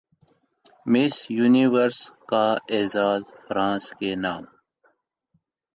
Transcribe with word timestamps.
مس 0.91 1.15
Universe 1.37 1.99
کا 2.29 2.45
اعزاز 2.75 3.21
France 3.45 3.85
کے 3.99 4.09
نام 4.23 4.43